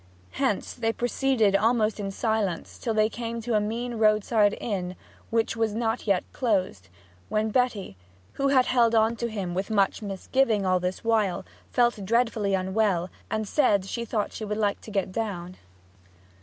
[0.31, 4.95] Hence they proceeded almost in silence till they came to a mean roadside inn
[5.29, 6.89] which was not yet closed;
[7.29, 7.97] when Betty,
[8.33, 13.11] who had held on to him with much misgiving all this while, felt dreadfully unwell,
[13.29, 15.57] and said she thought she would like to get down.